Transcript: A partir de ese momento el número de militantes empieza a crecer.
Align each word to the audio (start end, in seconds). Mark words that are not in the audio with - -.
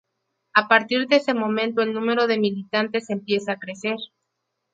A 0.55 0.67
partir 0.67 1.05
de 1.07 1.17
ese 1.17 1.35
momento 1.35 1.83
el 1.83 1.93
número 1.93 2.25
de 2.25 2.39
militantes 2.39 3.11
empieza 3.11 3.51
a 3.51 3.59
crecer. 3.59 3.97